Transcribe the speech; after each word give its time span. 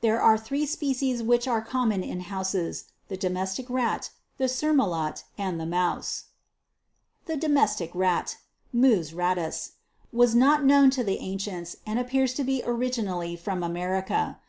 There 0.00 0.20
are 0.20 0.36
three 0.36 0.66
species 0.66 1.22
which 1.22 1.46
are 1.46 1.62
common 1.62 2.02
in 2.02 2.22
houses, 2.22 2.86
the 3.06 3.16
Domestic 3.16 3.70
Rat, 3.70 4.10
the 4.36 4.48
Surmulot, 4.48 5.22
and 5.38 5.60
the 5.60 5.64
Mouse. 5.64 6.24
34. 7.26 7.32
The 7.36 7.40
Domestic 7.40 7.90
Rat, 7.94 8.36
Mvs 8.74 9.14
Rattus, 9.14 9.70
was 10.12 10.34
not 10.34 10.64
known 10.64 10.90
to 10.90 11.04
the 11.04 11.18
ancients, 11.20 11.76
and 11.86 12.00
appears 12.00 12.34
to 12.34 12.42
be 12.42 12.64
originally 12.66 13.36
from 13.36 13.62
America. 13.62 14.40